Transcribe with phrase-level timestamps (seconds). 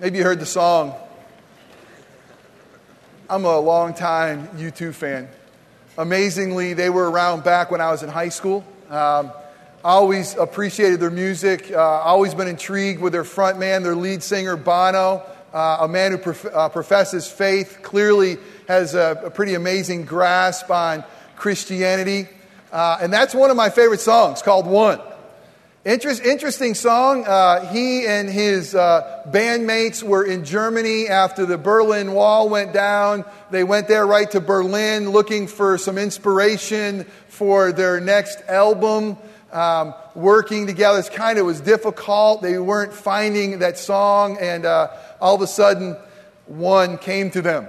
[0.00, 0.94] Maybe you heard the song.
[3.28, 5.28] I'm a long-time U2 fan.
[5.96, 8.64] Amazingly, they were around back when I was in high school.
[8.90, 9.32] Um,
[9.82, 14.56] always appreciated their music, uh, always been intrigued with their front man, their lead singer,
[14.56, 18.36] Bono, uh, a man who prof- uh, professes faith, clearly
[18.68, 21.02] has a, a, pretty amazing grasp on
[21.34, 22.28] Christianity.
[22.70, 25.00] Uh, and that's one of my favorite songs called One.
[25.88, 27.24] Interest, interesting song.
[27.26, 33.24] Uh, he and his uh, bandmates were in Germany after the Berlin Wall went down.
[33.50, 39.16] They went there right to Berlin looking for some inspiration for their next album.
[39.50, 42.42] Um, working together, it kind of was difficult.
[42.42, 44.88] They weren't finding that song, and uh,
[45.22, 45.96] all of a sudden,
[46.44, 47.66] one came to them.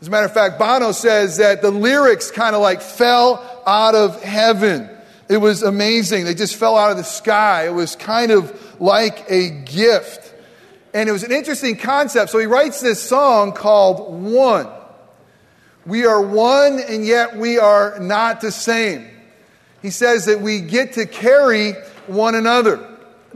[0.00, 3.94] As a matter of fact, Bono says that the lyrics kind of like fell out
[3.94, 4.88] of heaven.
[5.32, 6.26] It was amazing.
[6.26, 7.66] They just fell out of the sky.
[7.66, 10.34] It was kind of like a gift.
[10.92, 12.30] And it was an interesting concept.
[12.30, 14.68] So he writes this song called One.
[15.86, 19.08] We are one, and yet we are not the same.
[19.80, 21.72] He says that we get to carry
[22.06, 22.86] one another.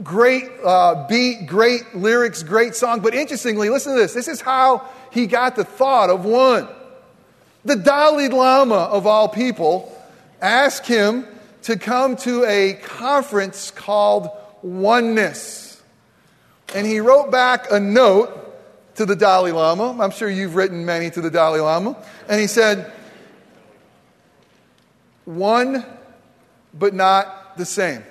[0.03, 2.99] Great uh, beat, great lyrics, great song.
[2.99, 4.13] But interestingly, listen to this.
[4.13, 6.67] This is how he got the thought of one.
[7.65, 9.91] The Dalai Lama, of all people,
[10.39, 11.25] asked him
[11.67, 14.29] to come to a conference called
[14.61, 15.83] Oneness.
[16.73, 20.01] And he wrote back a note to the Dalai Lama.
[20.01, 22.01] I'm sure you've written many to the Dalai Lama.
[22.29, 22.89] And he said,
[25.25, 25.85] One,
[26.73, 28.01] but not the same.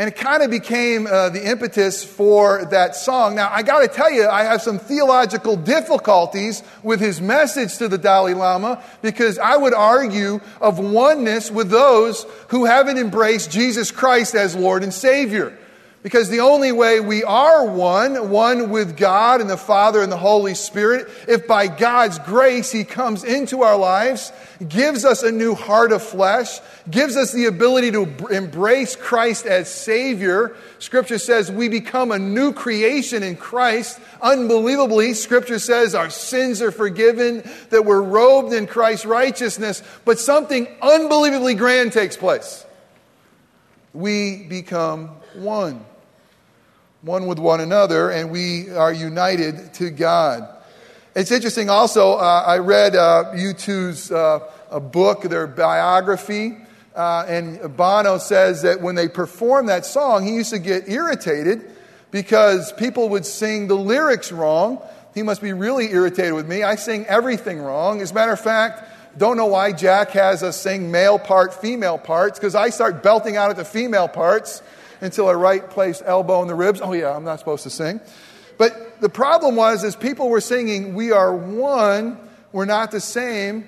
[0.00, 3.34] And it kind of became uh, the impetus for that song.
[3.34, 7.86] Now, I got to tell you, I have some theological difficulties with his message to
[7.86, 13.90] the Dalai Lama because I would argue of oneness with those who haven't embraced Jesus
[13.90, 15.54] Christ as Lord and Savior.
[16.02, 20.16] Because the only way we are one, one with God and the Father and the
[20.16, 24.32] Holy Spirit, if by God's grace He comes into our lives,
[24.66, 26.58] gives us a new heart of flesh,
[26.90, 30.56] gives us the ability to embrace Christ as Savior.
[30.78, 34.00] Scripture says we become a new creation in Christ.
[34.22, 40.66] Unbelievably, Scripture says our sins are forgiven, that we're robed in Christ's righteousness, but something
[40.80, 42.64] unbelievably grand takes place.
[43.92, 45.84] We become one
[47.02, 50.48] one with one another, and we are united to God.
[51.14, 56.56] It's interesting also, uh, I read uh, U2's uh, book, their biography,
[56.94, 61.70] uh, and Bono says that when they performed that song, he used to get irritated
[62.10, 64.82] because people would sing the lyrics wrong.
[65.14, 66.62] He must be really irritated with me.
[66.62, 68.00] I sing everything wrong.
[68.02, 71.98] As a matter of fact, don't know why Jack has us sing male part, female
[71.98, 74.62] parts, because I start belting out at the female parts
[75.00, 76.80] until I right placed elbow in the ribs.
[76.82, 78.00] Oh, yeah, I'm not supposed to sing.
[78.58, 82.18] But the problem was, is people were singing, We are one,
[82.52, 83.66] we're not the same.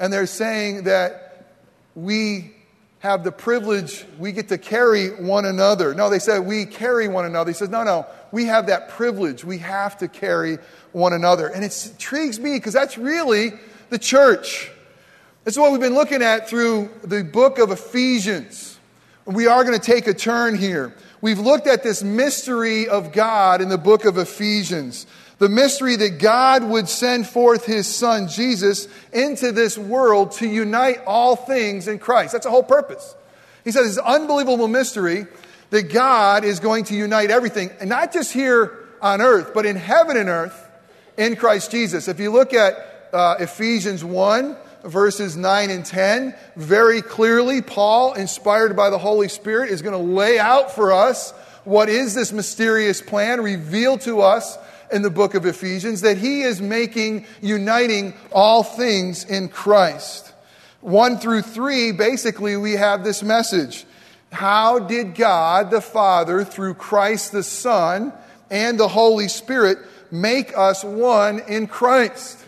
[0.00, 1.54] And they're saying that
[1.94, 2.52] we
[3.00, 5.94] have the privilege, we get to carry one another.
[5.94, 7.50] No, they said we carry one another.
[7.50, 9.44] He says, no, no, we have that privilege.
[9.44, 10.58] We have to carry
[10.92, 11.46] one another.
[11.46, 13.52] And it intrigues me because that's really
[13.90, 14.70] the church.
[15.44, 18.67] This is what we've been looking at through the book of Ephesians
[19.28, 20.94] we are going to take a turn here.
[21.20, 25.06] We've looked at this mystery of God in the book of Ephesians.
[25.38, 31.02] The mystery that God would send forth his son, Jesus, into this world to unite
[31.06, 32.32] all things in Christ.
[32.32, 33.14] That's the whole purpose.
[33.64, 35.26] He says this unbelievable mystery
[35.70, 39.76] that God is going to unite everything, and not just here on earth, but in
[39.76, 40.70] heaven and earth
[41.18, 42.08] in Christ Jesus.
[42.08, 48.76] If you look at uh, Ephesians 1, verses 9 and 10, very clearly, Paul, inspired
[48.76, 51.32] by the Holy Spirit, is going to lay out for us
[51.64, 54.56] what is this mysterious plan revealed to us
[54.90, 60.32] in the book of Ephesians that he is making, uniting all things in Christ.
[60.80, 63.84] 1 through 3, basically, we have this message.
[64.32, 68.12] How did God the Father, through Christ the Son
[68.50, 69.78] and the Holy Spirit,
[70.10, 72.44] make us one in Christ?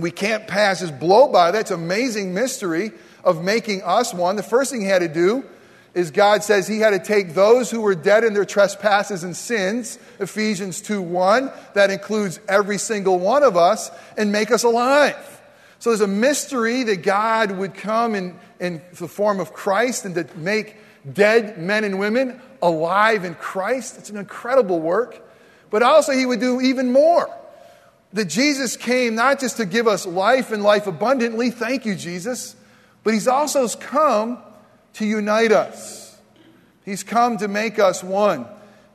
[0.00, 1.50] We can't pass his blow by.
[1.50, 2.92] That's amazing mystery
[3.24, 4.36] of making us one.
[4.36, 5.44] The first thing he had to do
[5.94, 9.34] is God says he had to take those who were dead in their trespasses and
[9.34, 15.16] sins, Ephesians 2 1, that includes every single one of us, and make us alive.
[15.78, 20.14] So there's a mystery that God would come in, in the form of Christ and
[20.14, 20.76] to make
[21.10, 23.96] dead men and women alive in Christ.
[23.98, 25.22] It's an incredible work.
[25.70, 27.28] But also, he would do even more
[28.16, 32.56] that Jesus came not just to give us life and life abundantly, thank you, Jesus,
[33.04, 34.38] but He's also come
[34.94, 36.16] to unite us.
[36.82, 38.46] He's come to make us one.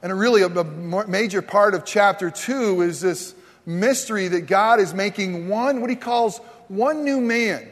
[0.02, 4.96] And really, a, a major part of chapter 2 is this mystery that God is
[4.96, 7.68] making one, what he calls one new man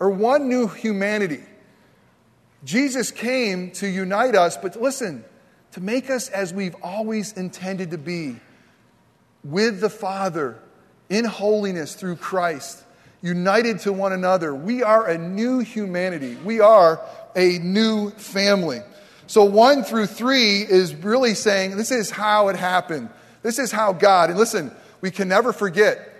[0.00, 1.44] or one new humanity.
[2.64, 5.24] Jesus came to unite us, but listen,
[5.72, 8.40] to make us as we've always intended to be
[9.44, 10.58] with the Father
[11.08, 12.82] in holiness through Christ,
[13.22, 14.54] united to one another.
[14.54, 16.36] We are a new humanity.
[16.44, 17.00] We are
[17.36, 18.80] a new family.
[19.26, 23.08] So, one through three is really saying this is how it happened.
[23.42, 24.70] This is how God, and listen,
[25.00, 26.10] we can never forget,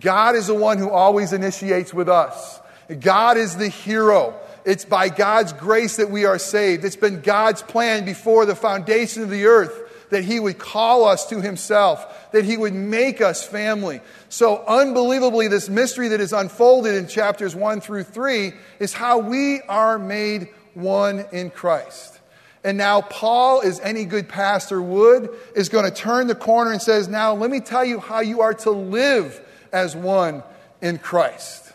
[0.00, 2.60] God is the one who always initiates with us.
[3.00, 4.38] God is the hero.
[4.64, 6.84] It's by God's grace that we are saved.
[6.84, 9.83] It's been God's plan before the foundation of the earth
[10.14, 14.00] that He would call us to Himself, that He would make us family.
[14.28, 19.60] So, unbelievably, this mystery that is unfolded in chapters 1 through 3 is how we
[19.62, 22.20] are made one in Christ.
[22.62, 26.80] And now, Paul, as any good pastor would, is going to turn the corner and
[26.80, 29.40] says, Now, let me tell you how you are to live
[29.72, 30.44] as one
[30.80, 31.72] in Christ.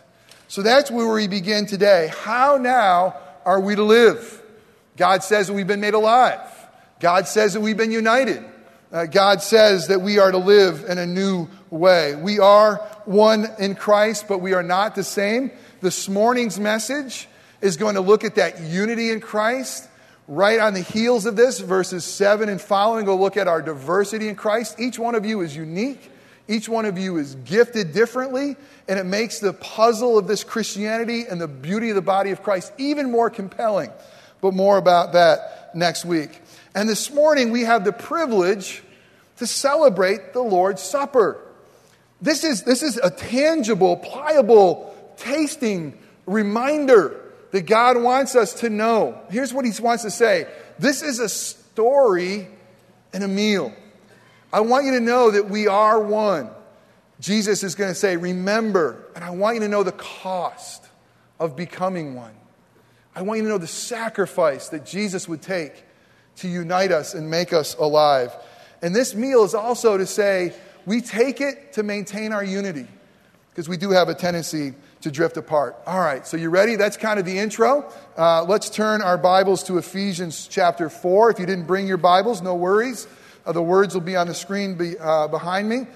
[0.47, 2.09] So that's where we begin today.
[2.21, 4.41] How now are we to live?
[4.95, 6.58] God says we've been made alive.
[6.99, 8.43] God says that we've been united.
[8.91, 12.15] Uh, God says that we are to live in a new way.
[12.15, 15.51] We are one in Christ, but we are not the same.
[15.79, 17.27] This morning's message
[17.61, 19.87] is going to look at that unity in Christ.
[20.27, 24.27] Right on the heels of this, verses 7 and following, we'll look at our diversity
[24.27, 24.79] in Christ.
[24.79, 26.11] Each one of you is unique.
[26.47, 28.55] Each one of you is gifted differently,
[28.87, 32.41] and it makes the puzzle of this Christianity and the beauty of the body of
[32.41, 33.91] Christ even more compelling.
[34.41, 36.41] But more about that next week.
[36.75, 38.83] And this morning, we have the privilege
[39.37, 41.39] to celebrate the Lord's Supper.
[42.21, 47.21] This is, this is a tangible, pliable, tasting reminder
[47.51, 49.19] that God wants us to know.
[49.29, 52.47] Here's what He wants to say this is a story
[53.13, 53.73] and a meal.
[54.51, 56.49] I want you to know that we are one.
[57.19, 60.85] Jesus is going to say, Remember, and I want you to know the cost
[61.39, 62.33] of becoming one.
[63.15, 65.83] I want you to know the sacrifice that Jesus would take
[66.39, 68.35] to unite us and make us alive.
[68.81, 70.53] And this meal is also to say,
[70.85, 72.87] we take it to maintain our unity
[73.49, 75.77] because we do have a tendency to drift apart.
[75.85, 76.75] All right, so you ready?
[76.75, 77.91] That's kind of the intro.
[78.17, 81.31] Uh, let's turn our Bibles to Ephesians chapter 4.
[81.31, 83.07] If you didn't bring your Bibles, no worries.
[83.45, 85.87] Uh, the words will be on the screen be, uh, behind me.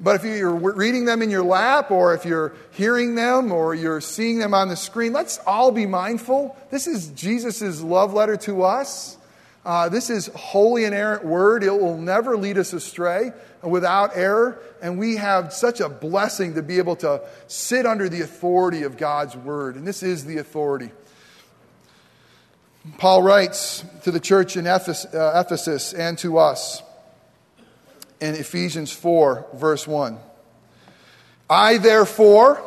[0.00, 4.00] But if you're reading them in your lap, or if you're hearing them, or you're
[4.00, 6.56] seeing them on the screen, let's all be mindful.
[6.70, 9.16] This is Jesus' love letter to us.
[9.64, 11.64] Uh, this is holy and inerrant word.
[11.64, 13.32] It will never lead us astray
[13.62, 14.60] without error.
[14.82, 18.98] And we have such a blessing to be able to sit under the authority of
[18.98, 19.76] God's word.
[19.76, 20.90] And this is the authority.
[22.98, 26.82] Paul writes to the church in uh, Ephesus and to us
[28.20, 30.18] in Ephesians 4, verse 1.
[31.48, 32.62] I, therefore,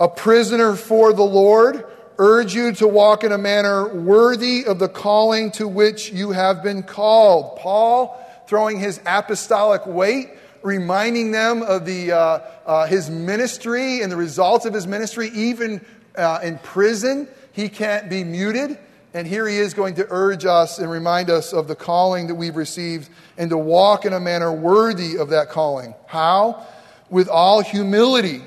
[0.00, 1.86] a prisoner for the Lord,
[2.18, 6.62] urge you to walk in a manner worthy of the calling to which you have
[6.62, 7.56] been called.
[7.56, 10.30] Paul throwing his apostolic weight,
[10.62, 15.84] reminding them of the, uh, uh, his ministry and the results of his ministry, even
[16.16, 17.28] uh, in prison.
[17.52, 18.78] He can't be muted.
[19.12, 22.34] And here he is going to urge us and remind us of the calling that
[22.34, 23.08] we've received
[23.38, 25.94] and to walk in a manner worthy of that calling.
[26.06, 26.66] How?
[27.10, 28.42] With all humility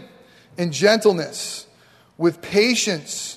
[0.58, 1.66] and gentleness,
[2.18, 3.37] with patience,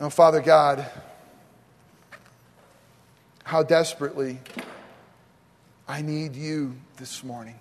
[0.00, 0.86] Now, Father God,
[3.44, 4.40] how desperately
[5.86, 7.56] I need you this morning.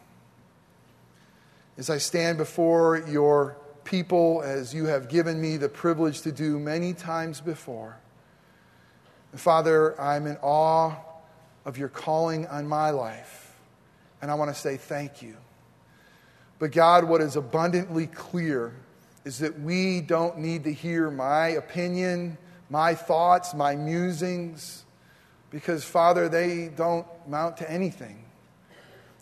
[1.77, 6.58] As I stand before your people, as you have given me the privilege to do
[6.58, 7.98] many times before,
[9.36, 10.96] Father, I'm in awe
[11.65, 13.53] of your calling on my life,
[14.22, 15.36] and I want to say thank you.
[16.58, 18.75] But God, what is abundantly clear
[19.29, 22.36] is that we don't need to hear my opinion,
[22.67, 24.83] my thoughts, my musings,
[25.51, 28.25] because, Father, they don't mount to anything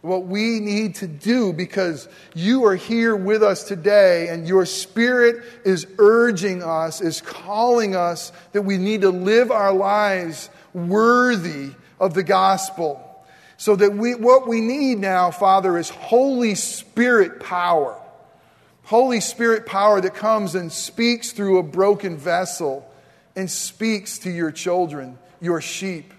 [0.02, 5.44] what we need to do because you are here with us today and your spirit
[5.66, 12.14] is urging us, is calling us that we need to live our lives worthy of
[12.14, 13.04] the gospel.
[13.58, 17.97] So that we, what we need now, Father, is Holy Spirit power.
[18.88, 22.90] Holy Spirit power that comes and speaks through a broken vessel
[23.36, 26.14] and speaks to your children, your sheep.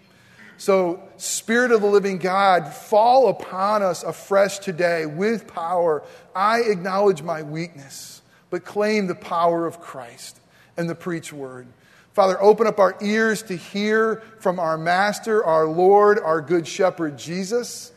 [0.59, 6.03] So, Spirit of the living God, fall upon us afresh today with power.
[6.37, 8.21] I acknowledge my weakness,
[8.51, 10.39] but claim the power of Christ
[10.77, 11.69] and the preach word.
[12.13, 17.17] Father, open up our ears to hear from our Master, our Lord, our Good Shepherd,
[17.17, 17.93] Jesus.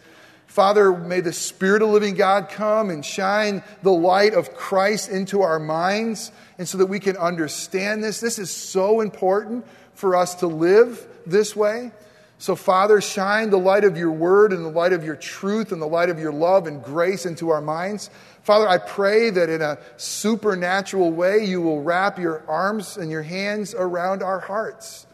[0.51, 5.43] Father, may the Spirit of living God come and shine the light of Christ into
[5.43, 8.19] our minds, and so that we can understand this.
[8.19, 11.93] This is so important for us to live this way.
[12.37, 15.81] So, Father, shine the light of your word and the light of your truth and
[15.81, 18.09] the light of your love and grace into our minds.
[18.43, 23.23] Father, I pray that in a supernatural way you will wrap your arms and your
[23.23, 25.07] hands around our hearts.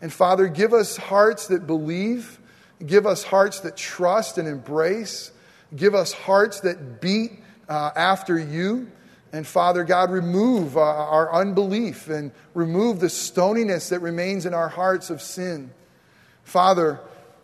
[0.00, 2.38] And Father, give us hearts that believe,
[2.84, 5.30] give us hearts that trust and embrace,
[5.74, 7.32] give us hearts that beat
[7.68, 8.90] uh, after you.
[9.32, 14.68] And Father God, remove uh, our unbelief and remove the stoniness that remains in our
[14.68, 15.72] hearts of sin.
[16.44, 17.00] Father,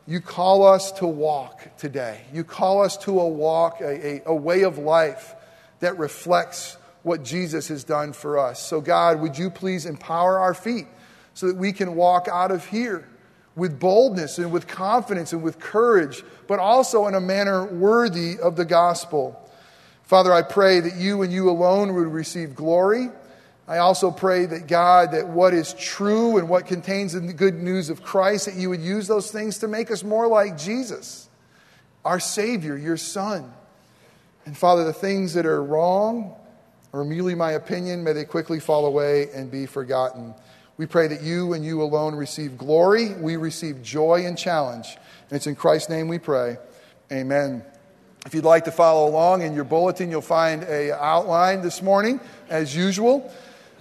[0.06, 2.22] you call us to walk today.
[2.32, 5.34] You call us to a walk, a, a, a, way of life
[5.80, 8.64] that reflects what Jesus has done for us.
[8.64, 10.86] So, God, would you please empower our feet
[11.34, 13.08] so that we can walk out of here
[13.54, 18.56] with boldness and with confidence and with courage, but also in a manner worthy of
[18.56, 19.38] the gospel.
[20.04, 23.10] Father, I pray that you and you alone would receive glory.
[23.68, 27.90] I also pray that God, that what is true and what contains the good news
[27.90, 31.28] of Christ, that you would use those things to make us more like Jesus,
[32.04, 33.52] our Savior, your Son.
[34.44, 36.34] And Father, the things that are wrong
[36.92, 40.34] or merely my opinion, may they quickly fall away and be forgotten.
[40.78, 43.12] We pray that you and you alone receive glory.
[43.14, 44.96] We receive joy and challenge.
[45.28, 46.56] And it's in Christ's name we pray.
[47.12, 47.62] Amen.
[48.24, 52.20] If you'd like to follow along in your bulletin, you'll find a outline this morning,
[52.48, 53.32] as usual.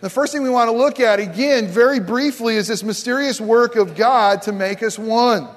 [0.01, 3.75] The first thing we want to look at, again, very briefly, is this mysterious work
[3.75, 5.47] of God to make us one.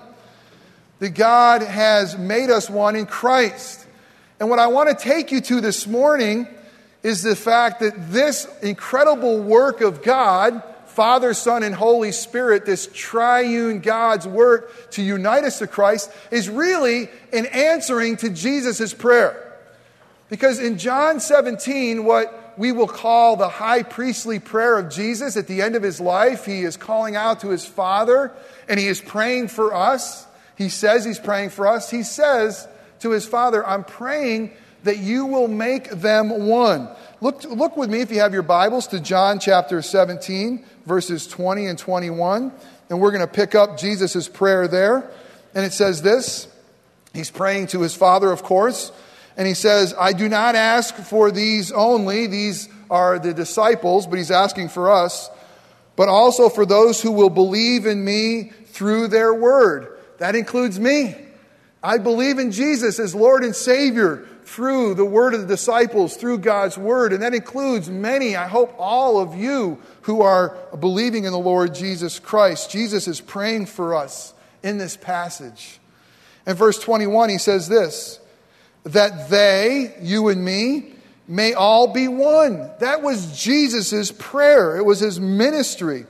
[0.98, 3.86] That God has made us one in Christ.
[4.38, 6.46] And what I want to take you to this morning
[7.02, 10.62] is the fact that this incredible work of God,
[10.94, 16.48] Father, Son, and Holy Spirit, this triune God's work to unite us to Christ, is
[16.48, 19.40] really an answering to Jesus' prayer.
[20.28, 25.46] Because in John 17, what we will call the high priestly prayer of Jesus at
[25.46, 26.44] the end of his life.
[26.44, 28.32] He is calling out to his Father
[28.68, 30.26] and he is praying for us.
[30.56, 31.90] He says he's praying for us.
[31.90, 32.68] He says
[33.00, 34.52] to his Father, I'm praying
[34.84, 36.88] that you will make them one.
[37.21, 41.66] Look, look with me, if you have your Bibles, to John chapter 17, verses 20
[41.66, 42.52] and 21.
[42.90, 45.09] And we're going to pick up Jesus' prayer there.
[45.54, 46.49] And it says this
[47.12, 48.90] He's praying to his Father, of course.
[49.37, 54.16] And he says, I do not ask for these only, these are the disciples, but
[54.16, 55.30] he's asking for us,
[55.97, 59.99] but also for those who will believe in me through their word.
[60.18, 61.16] That includes me.
[61.83, 66.38] I believe in Jesus as Lord and Savior through the word of the disciples, through
[66.38, 67.12] God's word.
[67.12, 71.74] And that includes many, I hope all of you who are believing in the Lord
[71.74, 72.70] Jesus Christ.
[72.70, 75.80] Jesus is praying for us in this passage.
[76.46, 78.20] In verse 21, he says this
[78.84, 80.92] that they, you and me,
[81.26, 82.70] may all be one.
[82.80, 86.06] That was Jesus' prayer, it was his ministry.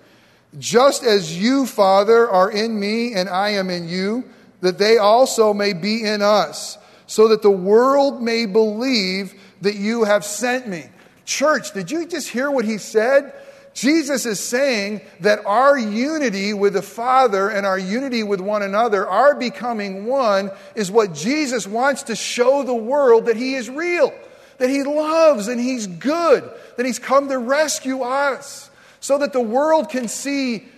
[0.58, 4.24] Just as you, Father, are in me and I am in you,
[4.60, 10.04] that they also may be in us, so that the world may believe that you
[10.04, 10.84] have sent me.
[11.25, 13.32] Church, did you just hear what he said?
[13.75, 19.06] Jesus is saying that our unity with the Father and our unity with one another,
[19.06, 24.14] our becoming one, is what Jesus wants to show the world that He is real,
[24.58, 28.70] that He loves and He's good, that He's come to rescue us,
[29.00, 30.68] so that the world can see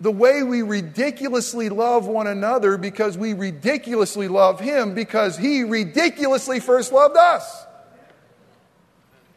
[0.00, 6.60] the way we ridiculously love one another because we ridiculously love Him because He ridiculously
[6.60, 7.64] first loved us.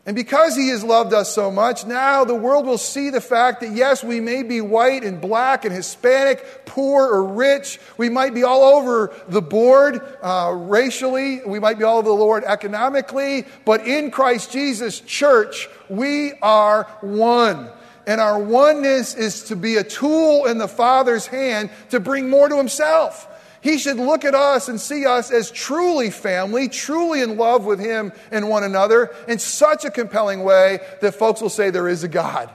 [0.08, 3.60] And because he has loved us so much, now the world will see the fact
[3.60, 7.78] that yes, we may be white and black and Hispanic, poor or rich.
[7.98, 11.42] We might be all over the board uh, racially.
[11.46, 13.48] We might be all over the Lord economically.
[13.66, 17.70] But in Christ Jesus, church, we are one.
[18.08, 22.50] And our oneness is to be a tool in the Father's hand to bring more
[22.50, 23.28] to himself.
[23.62, 27.80] He should look at us and see us as truly family, truly in love with
[27.80, 32.04] Him and one another in such a compelling way that folks will say there is
[32.04, 32.50] a God.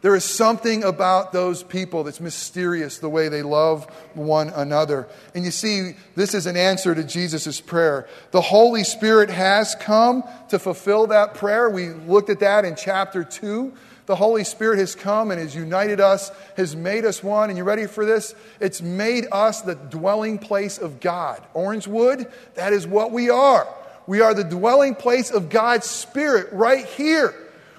[0.00, 3.84] There is something about those people that's mysterious, the way they love
[4.14, 5.08] one another.
[5.34, 8.06] And you see, this is an answer to Jesus' prayer.
[8.30, 11.68] The Holy Spirit has come to fulfill that prayer.
[11.68, 13.72] We looked at that in chapter 2.
[14.08, 17.50] The Holy Spirit has come and has united us, has made us one.
[17.50, 18.34] And you ready for this?
[18.58, 21.42] It's made us the dwelling place of God.
[21.54, 23.68] Orangewood, that is what we are.
[24.06, 27.34] We are the dwelling place of God's Spirit right here.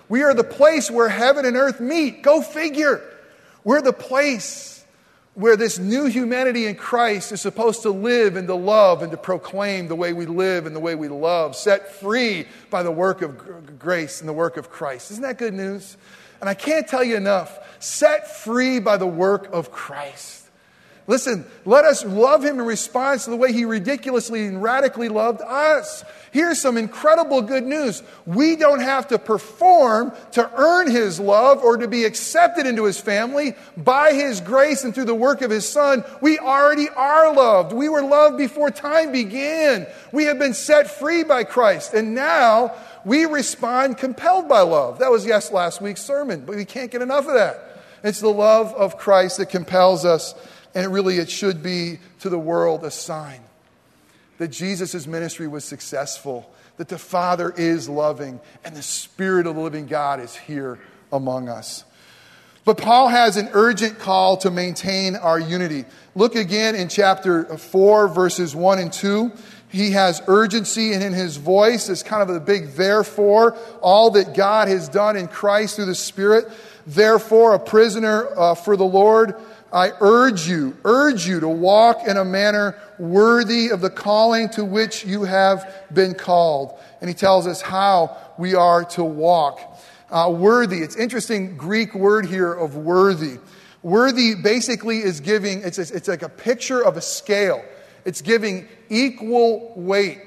[0.08, 2.22] We are the place where heaven and earth meet.
[2.22, 3.02] Go figure.
[3.64, 4.86] We're the place
[5.34, 9.18] where this new humanity in Christ is supposed to live and to love and to
[9.18, 13.24] proclaim the way we live and the way we love, set free by the work
[13.24, 15.10] of grace and the work of Christ.
[15.10, 15.98] Isn't that good news?
[16.40, 17.58] And I can't tell you enough.
[17.80, 20.40] Set free by the work of Christ.
[21.10, 25.42] Listen, let us love him in response to the way he ridiculously and radically loved
[25.42, 26.04] us.
[26.32, 28.04] Here's some incredible good news.
[28.28, 33.00] We don't have to perform to earn his love or to be accepted into his
[33.00, 33.56] family.
[33.76, 37.74] By his grace and through the work of his son, we already are loved.
[37.74, 39.88] We were loved before time began.
[40.12, 41.96] We have been set free by Christ.
[41.96, 45.00] And now we respond compelled by love.
[45.00, 47.82] That was yes last week's sermon, but we can't get enough of that.
[48.04, 50.34] It's the love of Christ that compels us
[50.76, 53.42] and it really, it should be to the world a sign
[54.38, 59.62] that Jesus' ministry was successful, that the Father is loving, and the Spirit of the
[59.62, 60.80] living God is here
[61.12, 61.84] among us.
[62.64, 65.86] But Paul has an urgent call to maintain our unity.
[66.14, 69.32] Look again in chapter 4, verses 1 and 2.
[69.70, 71.90] He has urgency and in his voice.
[71.90, 73.56] It's kind of a big therefore.
[73.82, 76.48] All that God has done in Christ through the Spirit.
[76.88, 79.36] Therefore, a prisoner uh, for the Lord,
[79.72, 84.66] I urge you, urge you to walk in a manner worthy of the calling to
[84.66, 86.80] which you have been called.
[87.00, 89.60] And he tells us how we are to walk.
[90.10, 93.38] Uh, worthy, it's interesting Greek word here of worthy.
[93.84, 97.64] Worthy basically is giving, it's, it's like a picture of a scale.
[98.06, 100.22] It's giving equal weight.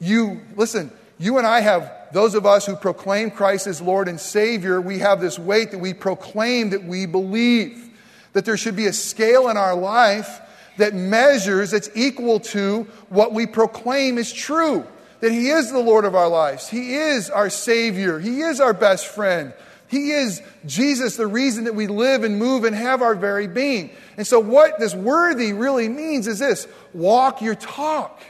[0.00, 4.18] You, listen, you and I have, those of us who proclaim Christ as Lord and
[4.20, 7.90] Savior, we have this weight that we proclaim that we believe
[8.32, 10.40] that there should be a scale in our life
[10.78, 14.86] that measures, that's equal to what we proclaim is true.
[15.20, 16.68] That He is the Lord of our lives.
[16.68, 18.18] He is our Savior.
[18.18, 19.52] He is our best friend.
[19.92, 23.90] He is Jesus, the reason that we live and move and have our very being.
[24.16, 28.22] And so, what this worthy really means is this walk your talk.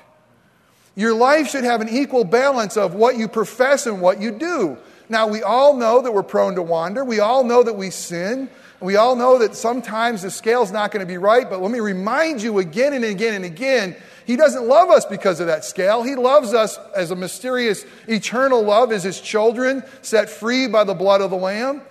[0.96, 4.76] Your life should have an equal balance of what you profess and what you do.
[5.08, 7.04] Now, we all know that we're prone to wander.
[7.04, 8.50] We all know that we sin.
[8.80, 11.78] We all know that sometimes the scale's not going to be right, but let me
[11.78, 13.94] remind you again and again and again
[14.26, 16.02] he doesn't love us because of that scale.
[16.02, 20.94] He loves us as a mysterious, eternal love as his children, set free by the
[20.94, 21.82] blood of the Lamb.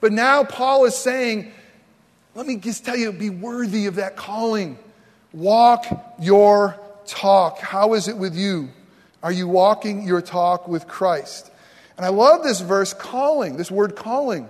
[0.00, 1.52] But now Paul is saying,
[2.34, 4.78] let me just tell you, be worthy of that calling.
[5.32, 5.86] Walk
[6.20, 7.58] your talk.
[7.58, 8.70] How is it with you?
[9.22, 11.50] Are you walking your talk with Christ?
[11.96, 14.48] And I love this verse, calling, this word calling.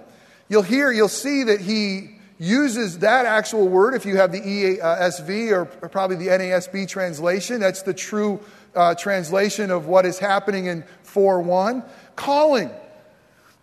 [0.49, 5.53] You'll hear, you'll see that he uses that actual word if you have the ESV
[5.53, 7.61] or probably the NASB translation.
[7.61, 8.41] That's the true
[8.75, 11.85] uh, translation of what is happening in 4 1.
[12.17, 12.71] Calling.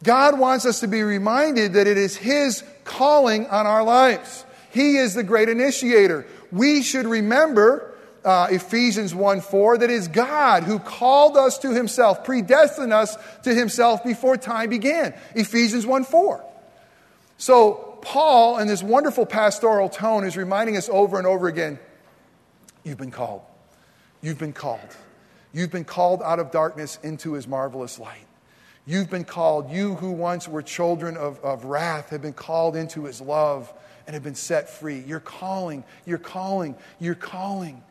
[0.03, 4.45] God wants us to be reminded that it is His calling on our lives.
[4.69, 6.27] He is the great initiator.
[6.51, 11.73] We should remember uh, Ephesians 1 4 that it is God who called us to
[11.73, 15.15] Himself, predestined us to Himself before time began.
[15.33, 16.43] Ephesians 1 4.
[17.39, 21.77] So, Paul, in this wonderful pastoral tone, is reminding us over and over again
[22.85, 23.41] you've been called.
[24.21, 24.95] You've been called.
[25.51, 28.25] You've been called out of darkness into his marvelous light.
[28.85, 29.69] You've been called.
[29.71, 33.73] You who once were children of, of wrath have been called into his love
[34.05, 35.03] and have been set free.
[35.05, 37.83] You're calling, you're calling, you're calling.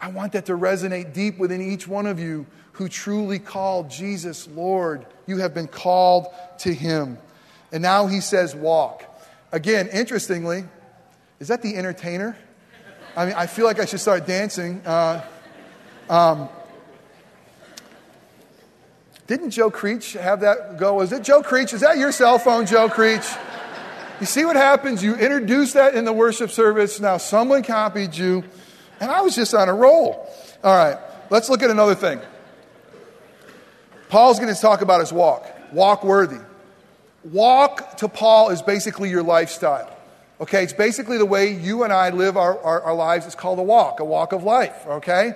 [0.00, 4.48] I want that to resonate deep within each one of you who truly called Jesus
[4.48, 5.06] Lord.
[5.28, 6.26] You have been called
[6.58, 7.16] to him.
[7.70, 9.06] And now he says, walk.
[9.52, 10.64] Again, interestingly,
[11.40, 12.36] is that the entertainer?
[13.16, 14.80] I mean, I feel like I should start dancing.
[14.86, 15.24] Uh,
[16.08, 16.48] um,
[19.26, 20.94] didn't Joe Creech have that go?
[20.94, 21.72] Was it Joe Creech?
[21.72, 23.26] Is that your cell phone, Joe Creech?
[24.20, 25.02] You see what happens?
[25.02, 27.00] You introduce that in the worship service.
[27.00, 28.44] Now someone copied you,
[29.00, 30.28] and I was just on a roll.
[30.62, 30.98] All right,
[31.30, 32.20] let's look at another thing.
[34.08, 36.40] Paul's going to talk about his walk, walk worthy.
[37.24, 39.94] Walk to Paul is basically your lifestyle.
[40.40, 43.26] Okay, it's basically the way you and I live our, our, our, lives.
[43.26, 45.34] It's called a walk, a walk of life, okay?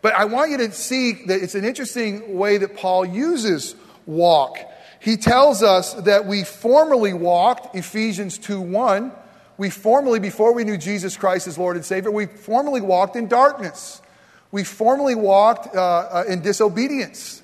[0.00, 3.74] But I want you to see that it's an interesting way that Paul uses
[4.06, 4.58] walk.
[5.00, 9.12] He tells us that we formerly walked, Ephesians 2 1.
[9.58, 13.28] We formerly, before we knew Jesus Christ as Lord and Savior, we formerly walked in
[13.28, 14.00] darkness.
[14.50, 17.42] We formerly walked uh, uh, in disobedience.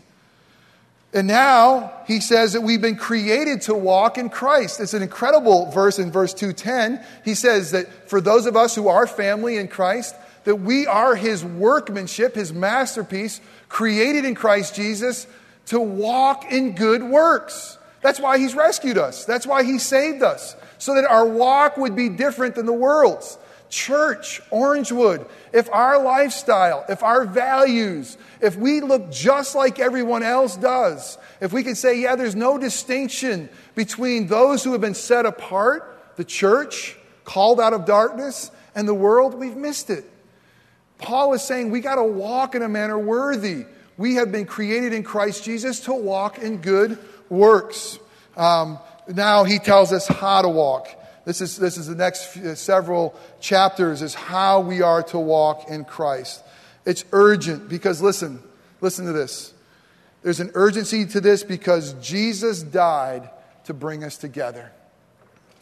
[1.15, 4.81] And now he says that we've been created to walk in Christ.
[4.81, 7.01] It's an incredible verse in verse 210.
[7.25, 11.15] He says that for those of us who are family in Christ, that we are
[11.15, 15.29] his workmanship, his masterpiece, created in Christ Jesus
[15.67, 17.79] to walk in good works.
[18.03, 19.25] That's why he's rescued us.
[19.25, 23.39] That's why he saved us, so that our walk would be different than the world's.
[23.75, 30.57] Church, Orangewood, if our lifestyle, if our values, if we look just like everyone else
[30.57, 35.27] does, if we can say, yeah, there's no distinction between those who have been set
[35.27, 40.05] apart, the church, called out of darkness, and the world, we've missed it.
[40.99, 43.67] Paul is saying we got to walk in a manner worthy.
[43.97, 46.97] We have been created in Christ Jesus to walk in good
[47.29, 47.99] works.
[48.37, 50.89] Um, now he tells us how to walk.
[51.25, 55.19] This is, this is the next few, uh, several chapters is how we are to
[55.19, 56.43] walk in Christ.
[56.85, 58.43] It's urgent because listen,
[58.81, 59.55] listen to this.
[60.23, 63.29] There's an urgency to this because Jesus died
[63.65, 64.71] to bring us together.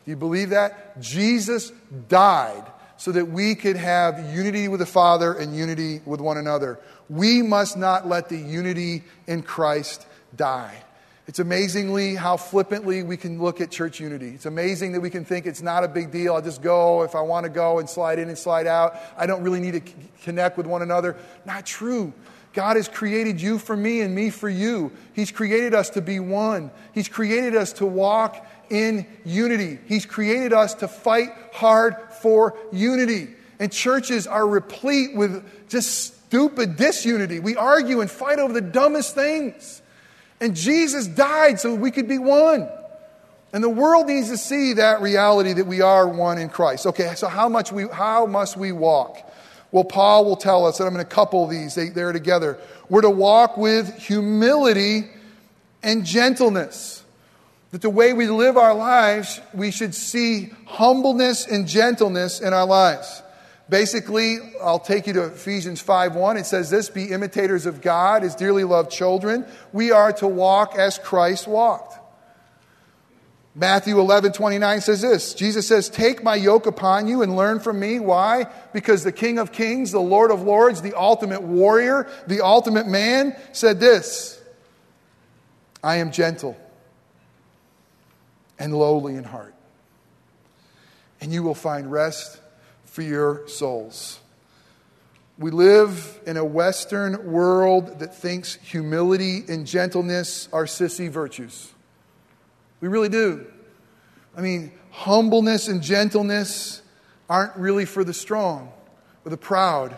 [0.05, 1.01] Do you believe that?
[1.01, 1.71] Jesus
[2.09, 2.65] died
[2.97, 6.79] so that we could have unity with the Father and unity with one another.
[7.09, 10.83] We must not let the unity in Christ die.
[11.29, 14.31] It's amazingly how flippantly we can look at church unity.
[14.31, 16.35] It's amazing that we can think it's not a big deal.
[16.35, 18.97] I'll just go if I want to go and slide in and slide out.
[19.17, 19.93] I don't really need to
[20.25, 21.17] connect with one another.
[21.47, 22.13] Not true.
[22.55, 24.91] God has created you for me and me for you.
[25.15, 26.71] He's created us to be one.
[26.93, 29.79] He's created us to walk in unity.
[29.87, 33.29] He's created us to fight hard for unity.
[33.61, 37.39] And churches are replete with just stupid disunity.
[37.39, 39.82] We argue and fight over the dumbest things.
[40.43, 42.69] And Jesus died so we could be one.
[43.53, 46.85] And the world needs to see that reality that we are one in Christ.
[46.87, 49.19] Okay, so how much we how must we walk?
[49.71, 52.59] Well, Paul will tell us, and I'm going to couple these, they, they're together.
[52.89, 55.09] We're to walk with humility
[55.81, 57.05] and gentleness.
[57.71, 62.67] That the way we live our lives, we should see humbleness and gentleness in our
[62.67, 63.22] lives.
[63.73, 66.37] Basically, I'll take you to Ephesians 5:1.
[66.37, 69.47] It says this, be imitators of God as dearly loved children.
[69.73, 71.99] We are to walk as Christ walked.
[73.55, 77.81] Matthew 11, 29 says this Jesus says, Take my yoke upon you and learn from
[77.81, 77.99] me.
[77.99, 78.45] Why?
[78.75, 83.35] Because the King of Kings, the Lord of Lords, the ultimate warrior, the ultimate man
[83.53, 84.39] said this
[85.83, 86.59] I am gentle
[88.59, 89.55] and lowly in heart,
[91.23, 92.42] and you will find rest
[92.93, 94.21] for your souls.
[95.39, 101.73] We live in a Western world that thinks humility and gentleness are sissy virtues.
[102.83, 103.47] We really do.
[104.37, 106.83] I mean, humbleness and gentleness
[107.31, 108.71] aren't really for the strong
[109.25, 109.97] or the proud,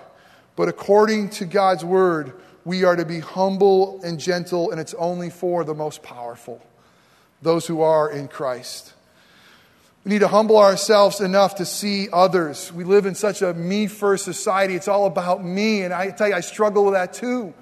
[0.55, 2.33] but according to God's word,
[2.65, 6.65] we are to be humble and gentle, and it's only for the most powerful,
[7.43, 8.94] those who are in Christ.
[10.05, 12.71] We need to humble ourselves enough to see others.
[12.71, 14.75] We live in such a me first society.
[14.75, 15.83] It's all about me.
[15.83, 17.55] And I tell you, I struggle with that too.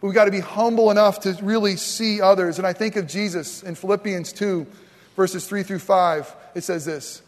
[0.00, 2.58] But we've got to be humble enough to really see others.
[2.58, 4.66] And I think of Jesus in Philippians 2,
[5.14, 6.36] verses 3 through 5.
[6.56, 7.22] It says this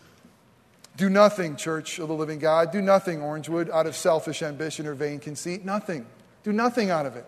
[0.97, 2.73] Do nothing, church of the living God.
[2.73, 5.65] Do nothing, Orangewood, out of selfish ambition or vain conceit.
[5.65, 6.07] Nothing.
[6.43, 7.27] Do nothing out of it.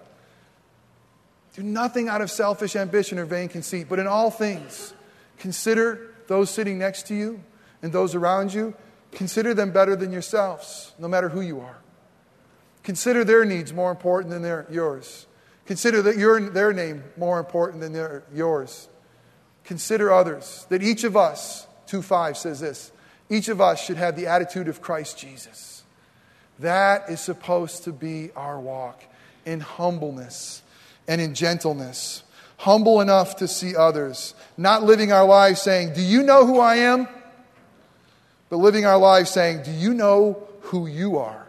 [1.54, 3.88] Do nothing out of selfish ambition or vain conceit.
[3.88, 4.92] But in all things,
[5.38, 7.42] consider those sitting next to you
[7.82, 8.74] and those around you,
[9.11, 11.78] consider them better than yourselves, no matter who you are.
[12.82, 15.26] Consider their needs more important than their, yours.
[15.66, 18.88] Consider that your, their name more important than their, yours.
[19.64, 20.66] Consider others.
[20.68, 22.92] That each of us, 2 5 says this,
[23.30, 25.85] each of us should have the attitude of Christ Jesus.
[26.58, 29.02] That is supposed to be our walk
[29.46, 30.62] in humbleness
[31.08, 32.24] and in gentleness
[32.62, 36.77] humble enough to see others, not living our lives saying, Do you know who I
[36.77, 37.09] am?
[38.51, 41.48] But living our lives saying, Do you know who you are?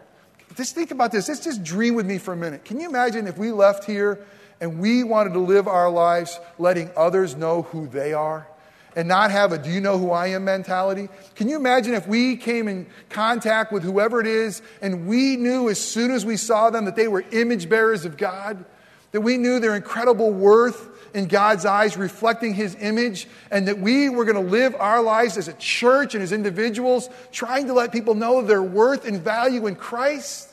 [0.56, 1.28] Just think about this.
[1.28, 2.64] Let's just dream with me for a minute.
[2.64, 4.26] Can you imagine if we left here
[4.60, 8.48] and we wanted to live our lives letting others know who they are?
[8.96, 11.08] and not have a do you know who I am mentality?
[11.34, 15.68] Can you imagine if we came in contact with whoever it is and we knew
[15.68, 18.64] as soon as we saw them that they were image bearers of God,
[19.10, 24.08] that we knew their incredible worth in God's eyes, reflecting His image, and that we
[24.08, 27.92] were going to live our lives as a church and as individuals, trying to let
[27.92, 30.50] people know their worth and value in Christ.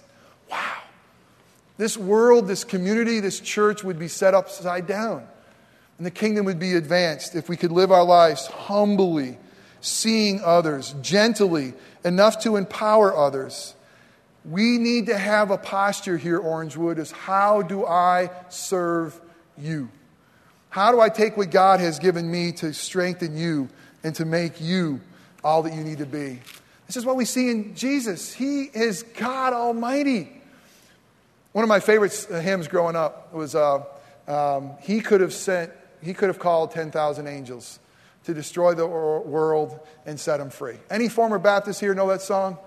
[0.49, 0.77] Wow.
[1.77, 5.27] This world, this community, this church would be set upside down.
[6.01, 9.37] and the kingdom would be advanced if we could live our lives humbly,
[9.81, 13.75] seeing others, gently, enough to empower others.
[14.43, 19.21] We need to have a posture here, Orangewood, is how do I serve
[19.59, 19.89] you?
[20.71, 23.67] How do I take what God has given me to strengthen you
[24.05, 25.01] and to make you
[25.43, 26.39] all that you need to be?
[26.87, 28.33] This is what we see in Jesus.
[28.33, 30.31] He is God Almighty.
[31.51, 33.83] One of my favorite hymns growing up was uh,
[34.29, 37.79] um, He could have sent, He could have called 10,000 angels
[38.23, 40.77] to destroy the world and set them free.
[40.89, 42.57] Any former Baptist here know that song?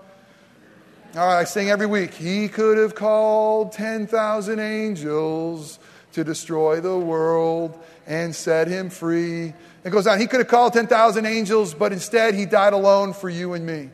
[1.15, 2.13] All right, I sing every week.
[2.13, 5.79] He could have called 10,000 angels
[6.15, 9.53] to destroy the world and set him free.
[9.83, 10.19] It goes on.
[10.19, 13.89] He could have called 10,000 angels, but instead he died alone for you and me.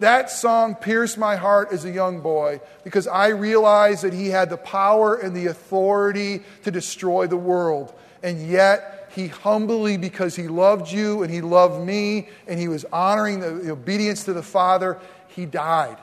[0.00, 4.48] That song pierced my heart as a young boy because I realized that he had
[4.48, 7.92] the power and the authority to destroy the world.
[8.22, 12.84] And yet, he humbly, because he loved you and he loved me and he was
[12.86, 15.98] honoring the obedience to the Father, he died.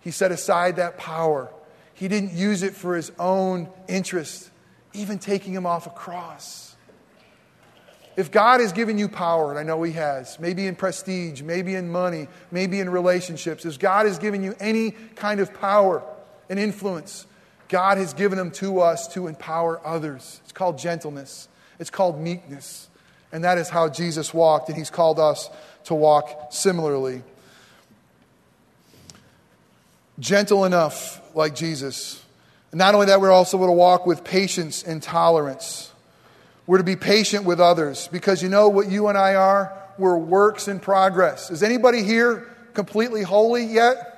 [0.00, 1.50] He set aside that power.
[1.94, 4.50] He didn't use it for his own interest,
[4.96, 6.74] even taking him off a cross.
[8.16, 11.74] If God has given you power, and I know He has, maybe in prestige, maybe
[11.74, 16.02] in money, maybe in relationships, if God has given you any kind of power
[16.48, 17.26] and influence,
[17.68, 20.40] God has given them to us to empower others.
[20.44, 22.88] It's called gentleness, it's called meekness.
[23.32, 25.50] And that is how Jesus walked, and He's called us
[25.84, 27.22] to walk similarly
[30.18, 32.22] gentle enough like Jesus.
[32.72, 35.92] Not only that, we're also to walk with patience and tolerance.
[36.66, 39.72] We're to be patient with others because you know what you and I are?
[39.98, 41.50] We're works in progress.
[41.50, 44.12] Is anybody here completely holy yet?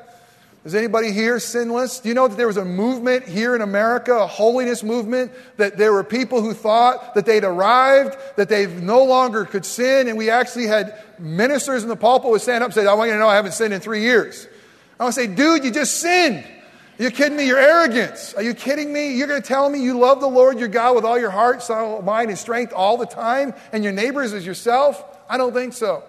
[0.64, 2.00] Is anybody here sinless?
[2.00, 5.78] Do you know that there was a movement here in America, a holiness movement, that
[5.78, 10.18] there were people who thought that they'd arrived, that they no longer could sin, and
[10.18, 13.14] we actually had ministers in the pulpit would stand up and say, I want you
[13.14, 14.48] to know I haven't sinned in three years.
[14.98, 16.44] I want to say, dude, you just sinned.
[16.98, 17.46] You kidding me?
[17.46, 18.34] Your arrogance.
[18.34, 19.14] Are you kidding me?
[19.14, 21.62] You're going to tell me you love the Lord your God with all your heart,
[21.62, 25.02] soul, mind, and strength all the time, and your neighbors as yourself?
[25.30, 26.02] I don't think so.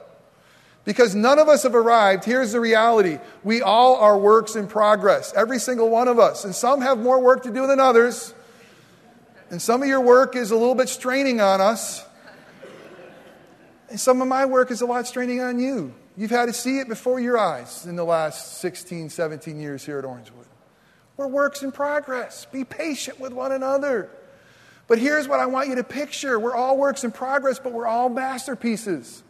[0.85, 2.25] Because none of us have arrived.
[2.25, 6.43] Here's the reality we all are works in progress, every single one of us.
[6.43, 8.33] And some have more work to do than others.
[9.51, 12.03] And some of your work is a little bit straining on us.
[13.89, 15.93] And some of my work is a lot straining on you.
[16.17, 19.99] You've had to see it before your eyes in the last 16, 17 years here
[19.99, 20.38] at Orangewood.
[21.19, 22.45] We're works in progress.
[22.45, 24.09] Be patient with one another.
[24.87, 27.87] But here's what I want you to picture we're all works in progress, but we're
[27.87, 29.21] all masterpieces.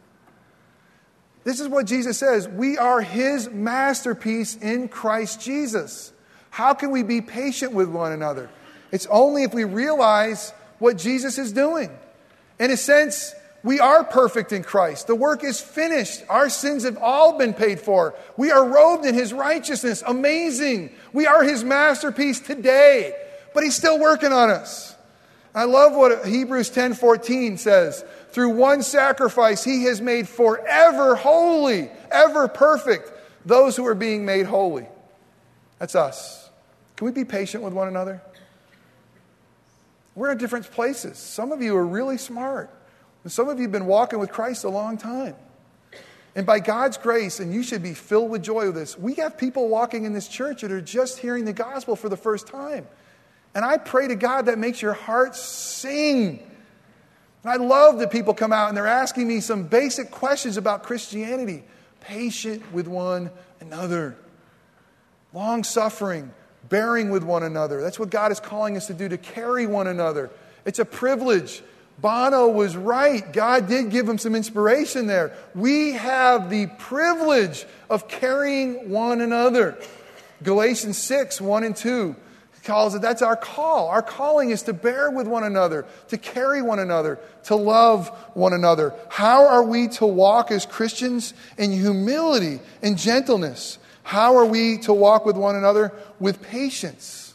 [1.46, 6.14] This is what Jesus says we are his masterpiece in Christ Jesus.
[6.52, 8.52] How can we be patient with one another?
[8.92, 11.90] It's only if we realize what Jesus is doing.
[12.60, 15.08] In a sense, we are perfect in Christ.
[15.08, 16.24] The work is finished.
[16.30, 18.16] Our sins have all been paid for.
[18.38, 20.04] We are robed in His righteousness.
[20.06, 20.92] Amazing.
[21.12, 23.14] We are His masterpiece today,
[23.54, 24.96] but He's still working on us.
[25.54, 28.06] I love what Hebrews 10:14 says.
[28.32, 33.12] Through one sacrifice he has made forever holy, ever perfect
[33.46, 34.88] those who are being made holy.
[35.80, 36.50] That's us.
[36.96, 38.22] Can we be patient with one another?
[40.14, 41.18] We're in different places.
[41.18, 42.70] Some of you are really smart.
[43.24, 45.36] And some of you have been walking with Christ a long time.
[46.36, 49.38] And by God's grace, and you should be filled with joy with this, we have
[49.38, 52.88] people walking in this church that are just hearing the gospel for the first time.
[53.56, 56.40] And I pray to God that makes your heart sing.
[57.44, 60.84] And I love that people come out and they're asking me some basic questions about
[60.84, 61.64] Christianity.
[62.02, 64.16] Patient with one another,
[65.34, 66.32] long suffering,
[66.70, 67.82] bearing with one another.
[67.82, 70.30] That's what God is calling us to do, to carry one another.
[70.66, 71.62] It's a privilege.
[72.02, 73.32] Bono was right.
[73.34, 75.34] God did give him some inspiration there.
[75.56, 79.78] We have the privilege of carrying one another.
[80.44, 82.16] Galatians 6, 1 and 2
[82.64, 83.88] calls it that's our call.
[83.88, 88.54] Our calling is to bear with one another, to carry one another, to love one
[88.54, 88.94] another.
[89.10, 93.80] How are we to walk as Christians in humility and gentleness?
[94.04, 95.92] How are we to walk with one another?
[96.20, 97.34] With patience,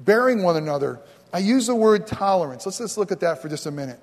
[0.00, 1.00] bearing one another
[1.32, 2.66] I use the word tolerance.
[2.66, 4.00] Let's just look at that for just a minute.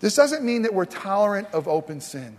[0.00, 2.36] This doesn't mean that we're tolerant of open sin.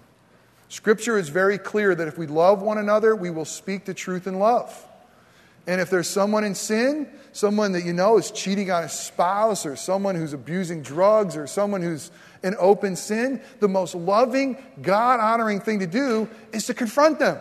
[0.69, 4.27] Scripture is very clear that if we love one another, we will speak the truth
[4.27, 4.85] in love.
[5.67, 9.65] And if there's someone in sin, someone that you know is cheating on a spouse,
[9.65, 12.11] or someone who's abusing drugs, or someone who's
[12.43, 17.39] in open sin, the most loving, God honoring thing to do is to confront them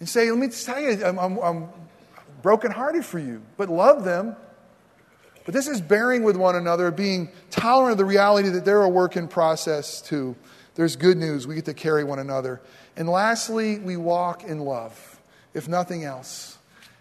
[0.00, 1.68] and say, Let me tell you, I'm, I'm, I'm
[2.40, 4.36] brokenhearted for you, but love them
[5.44, 8.88] But this is bearing with one another, being tolerant of the reality that they're a
[8.88, 10.36] work in process too.
[10.74, 11.46] There's good news.
[11.46, 12.60] We get to carry one another.
[12.96, 15.20] And lastly, we walk in love,
[15.54, 16.58] if nothing else.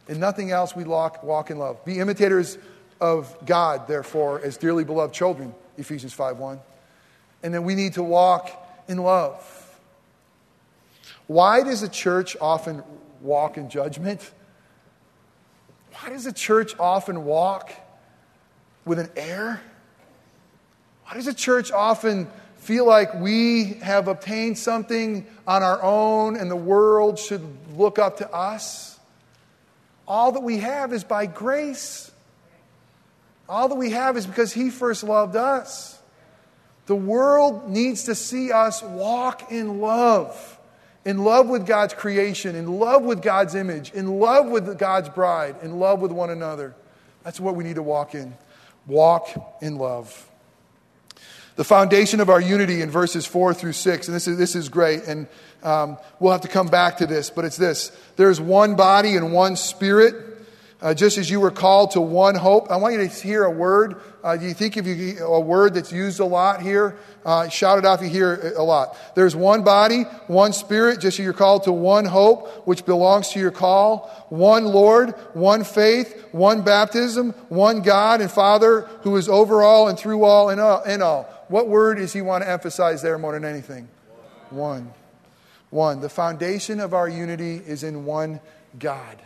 [0.08, 1.84] In nothing else, we walk, walk in love.
[1.86, 2.58] Be imitators
[3.00, 6.60] of God, therefore, as dearly beloved children, Ephesians 5 1.
[7.44, 8.50] And then we need to walk
[8.88, 9.58] in love.
[11.28, 12.84] Why does the church often
[13.22, 14.32] walk in judgment?
[15.94, 17.72] Why does the church often walk
[18.86, 19.62] with an air?
[21.06, 26.50] Why does the church often feel like we have obtained something on our own and
[26.50, 27.44] the world should
[27.76, 29.00] look up to us?
[30.08, 32.12] All that we have is by grace.
[33.48, 36.00] All that we have is because He first loved us.
[36.86, 40.58] The world needs to see us walk in love,
[41.06, 45.56] in love with God's creation, in love with God's image, in love with God's bride,
[45.62, 46.76] in love with one another.
[47.24, 48.34] That's what we need to walk in.
[48.92, 49.30] Walk
[49.62, 50.30] in love.
[51.56, 54.68] The foundation of our unity in verses 4 through 6, and this is, this is
[54.68, 55.28] great, and
[55.64, 59.32] um, we'll have to come back to this, but it's this there's one body and
[59.32, 60.16] one spirit,
[60.82, 62.72] uh, just as you were called to one hope.
[62.72, 64.02] I want you to hear a word.
[64.24, 66.98] Uh, do you think if you a word that's used a lot here?
[67.24, 68.98] Uh, shout it out if you hear it a lot.
[69.16, 73.40] There's one body, one spirit, just as you're called to one hope, which belongs to
[73.40, 74.10] your call.
[74.30, 79.98] One Lord, one faith, one baptism, one God and Father who is over all and
[79.98, 80.82] through all and all.
[80.84, 81.24] And all.
[81.48, 83.88] What word does he want to emphasize there more than anything?
[84.50, 84.94] One.
[85.70, 86.00] One.
[86.00, 88.40] The foundation of our unity is in one
[88.80, 89.22] God.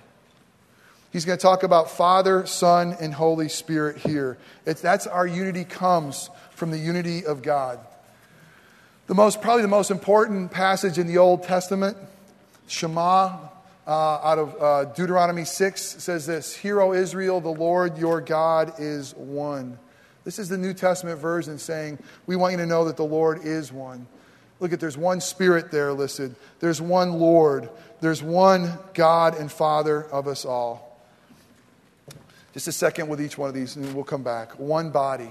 [1.16, 4.38] He's going to talk about Father, Son, and Holy Spirit here.
[4.66, 7.80] It's, that's our unity comes from the unity of God.
[9.08, 11.96] The most, probably the most important passage in the Old Testament,
[12.68, 13.38] Shema,
[13.88, 18.74] uh, out of uh, Deuteronomy 6, says this Hear, O Israel, the Lord your God
[18.78, 19.80] is one.
[20.26, 21.98] This is the New Testament version saying,
[22.28, 24.06] We want you to know that the Lord is one.
[24.60, 26.36] Look at there's one Spirit there listed.
[26.60, 27.70] There's one Lord.
[28.02, 30.85] There's one God and Father of us all.
[32.56, 34.58] Just a second with each one of these, and we'll come back.
[34.58, 35.30] One body.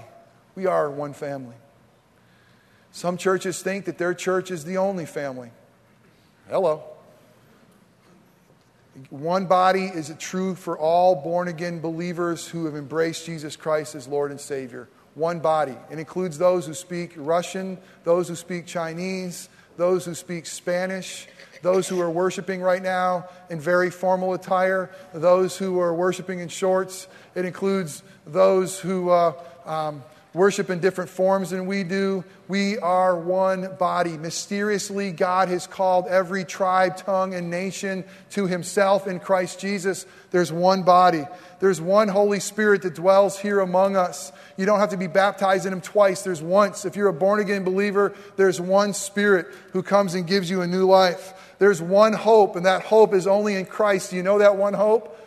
[0.53, 1.55] We are one family.
[2.91, 5.49] Some churches think that their church is the only family.
[6.51, 6.83] Hello.
[9.09, 14.07] One body is true for all born again believers who have embraced Jesus Christ as
[14.07, 14.87] Lord and Savior.
[15.15, 15.75] One body.
[15.89, 21.27] It includes those who speak Russian, those who speak Chinese, those who speak Spanish,
[21.65, 26.47] those who are worshiping right now in very formal attire, those who are worshiping in
[26.47, 27.07] shorts.
[27.33, 29.33] It includes those who uh,
[29.65, 30.03] um,
[30.35, 32.23] worship in different forms than we do.
[32.47, 34.17] We are one body.
[34.17, 40.05] Mysteriously, God has called every tribe, tongue, and nation to himself in Christ Jesus.
[40.31, 41.23] There's one body.
[41.59, 44.31] There's one Holy Spirit that dwells here among us.
[44.57, 46.21] You don't have to be baptized in him twice.
[46.21, 46.85] There's once.
[46.85, 50.67] If you're a born again believer, there's one Spirit who comes and gives you a
[50.67, 51.33] new life.
[51.57, 54.11] There's one hope, and that hope is only in Christ.
[54.11, 55.17] Do you know that one hope?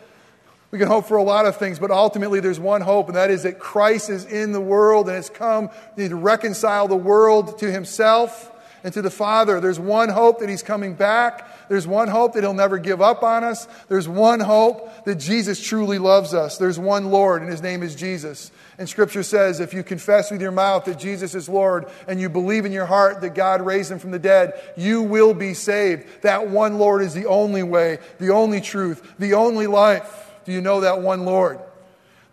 [0.71, 3.31] We can hope for a lot of things, but ultimately there's one hope, and that
[3.31, 7.71] is that Christ is in the world and has come to reconcile the world to
[7.71, 8.51] himself
[8.83, 9.59] and to the Father.
[9.59, 11.69] There's one hope that he's coming back.
[11.69, 13.67] There's one hope that he'll never give up on us.
[13.87, 16.57] There's one hope that Jesus truly loves us.
[16.57, 18.51] There's one Lord, and his name is Jesus.
[18.77, 22.29] And Scripture says if you confess with your mouth that Jesus is Lord and you
[22.29, 26.21] believe in your heart that God raised him from the dead, you will be saved.
[26.21, 30.28] That one Lord is the only way, the only truth, the only life.
[30.49, 31.59] Do you know that one Lord?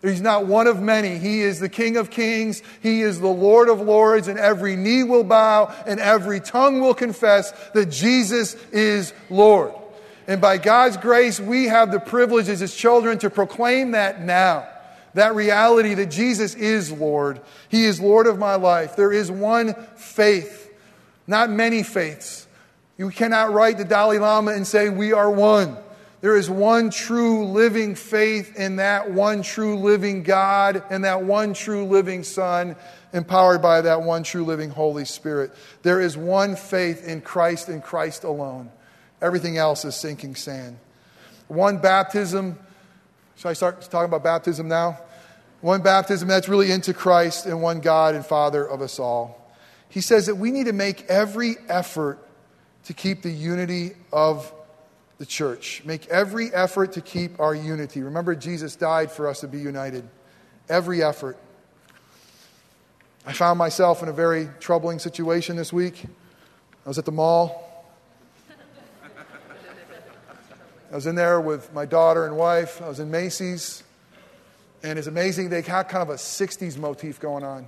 [0.01, 1.19] He's not one of many.
[1.19, 2.63] He is the King of kings.
[2.81, 6.95] He is the Lord of lords, and every knee will bow and every tongue will
[6.95, 9.71] confess that Jesus is Lord.
[10.25, 14.67] And by God's grace, we have the privilege as His children to proclaim that now.
[15.13, 17.39] That reality that Jesus is Lord.
[17.69, 18.95] He is Lord of my life.
[18.95, 20.73] There is one faith,
[21.27, 22.47] not many faiths.
[22.97, 25.77] You cannot write the Dalai Lama and say, We are one.
[26.19, 31.53] There is one true living faith in that one true living God and that one
[31.53, 32.75] true living Son,
[33.13, 35.51] empowered by that one true living Holy Spirit.
[35.83, 38.71] There is one faith in Christ and Christ alone.
[39.21, 40.79] Everything else is sinking sand.
[41.47, 42.57] One baptism.
[43.35, 44.99] Should I start talking about baptism now?
[45.61, 49.53] One baptism that's really into Christ and one God and Father of us all.
[49.89, 52.19] He says that we need to make every effort
[52.85, 54.51] to keep the unity of
[55.17, 55.81] the church.
[55.85, 58.01] Make every effort to keep our unity.
[58.01, 60.07] Remember, Jesus died for us to be united.
[60.69, 61.37] Every effort.
[63.25, 66.05] I found myself in a very troubling situation this week.
[66.85, 67.63] I was at the mall.
[70.89, 72.81] I was in there with my daughter and wife.
[72.81, 73.83] I was in Macy's.
[74.83, 77.67] And it's amazing, they had kind of a 60s motif going on.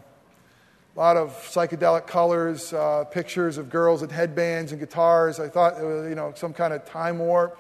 [0.96, 5.40] A lot of psychedelic colors, uh, pictures of girls with headbands and guitars.
[5.40, 7.60] I thought it was, you know, some kind of time warp.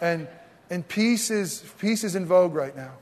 [0.00, 0.28] And,
[0.70, 2.92] and peace, is, peace is in vogue right now.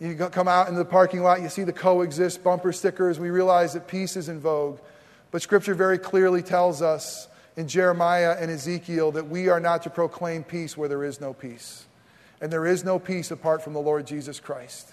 [0.00, 3.18] You come out into the parking lot, you see the coexist bumper stickers.
[3.18, 4.78] We realize that peace is in vogue.
[5.30, 9.90] But Scripture very clearly tells us in Jeremiah and Ezekiel that we are not to
[9.90, 11.86] proclaim peace where there is no peace.
[12.40, 14.92] And there is no peace apart from the Lord Jesus Christ.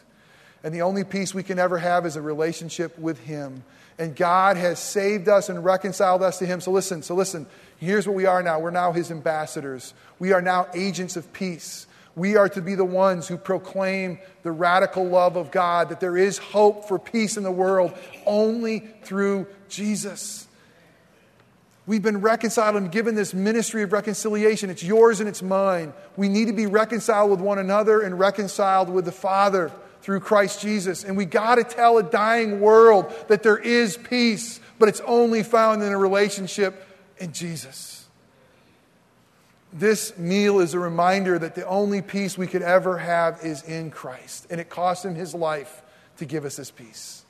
[0.64, 3.64] And the only peace we can ever have is a relationship with Him.
[4.00, 6.62] And God has saved us and reconciled us to Him.
[6.62, 7.46] So listen, so listen,
[7.78, 8.60] here's what we are now.
[8.60, 9.94] We're now His ambassadors.
[10.20, 11.86] We are now agents of peace.
[12.16, 16.16] We are to be the ones who proclaim the radical love of God, that there
[16.16, 17.94] is hope for peace in the world
[18.26, 20.48] only through Jesus.
[21.86, 24.70] We've been reconciled and given this ministry of reconciliation.
[24.70, 25.92] It's yours and it's mine.
[26.16, 29.72] We need to be reconciled with one another and reconciled with the Father
[30.04, 31.06] through Christ Jesus.
[31.06, 35.44] And we got to tell a dying world that there is peace, but it's only
[35.44, 36.86] found in a relationship
[37.18, 38.06] in Jesus.
[39.72, 43.90] This meal is a reminder that the only peace we could ever have is in
[43.90, 44.46] Christ.
[44.50, 45.82] And it cost him his life
[46.18, 47.24] to give us this peace.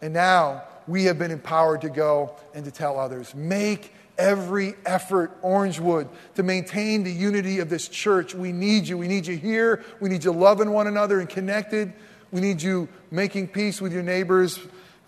[0.00, 3.34] And now we have been empowered to go and to tell others.
[3.34, 8.34] Make every effort, Orangewood, to maintain the unity of this church.
[8.34, 8.96] We need you.
[8.96, 9.82] We need you here.
[10.00, 11.92] We need you loving one another and connected.
[12.30, 14.60] We need you making peace with your neighbors,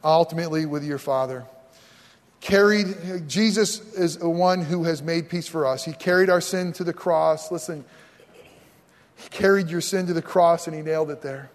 [0.02, 1.46] ultimately with your Father
[2.42, 5.84] carried, Jesus is the one who has made peace for us.
[5.84, 7.50] He carried our sin to the cross.
[7.50, 7.84] Listen,
[9.16, 11.50] He carried your sin to the cross and He nailed it there.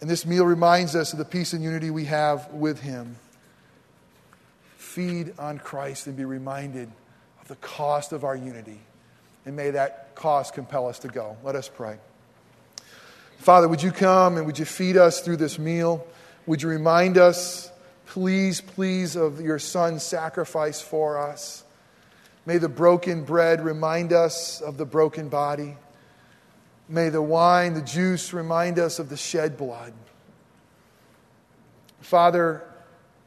[0.00, 3.16] And this meal reminds us of the peace and unity we have with Him.
[4.96, 6.90] Feed on Christ and be reminded
[7.42, 8.80] of the cost of our unity.
[9.44, 11.36] And may that cost compel us to go.
[11.44, 11.98] Let us pray.
[13.36, 16.06] Father, would you come and would you feed us through this meal?
[16.46, 17.70] Would you remind us?
[18.06, 21.62] Please, please, of your Son's sacrifice for us.
[22.46, 25.76] May the broken bread remind us of the broken body.
[26.88, 29.92] May the wine, the juice, remind us of the shed blood.
[32.00, 32.64] Father,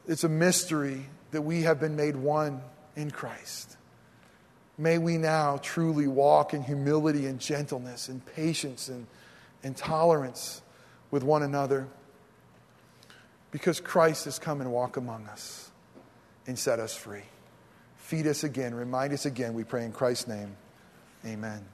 [0.08, 2.60] it's a mystery that we have been made one
[2.96, 3.76] in Christ.
[4.78, 9.06] May we now truly walk in humility and gentleness and patience and,
[9.62, 10.62] and tolerance
[11.10, 11.86] with one another
[13.50, 15.70] because Christ has come and walked among us
[16.46, 17.24] and set us free.
[17.96, 20.56] Feed us again, remind us again, we pray in Christ's name.
[21.26, 21.64] Amen.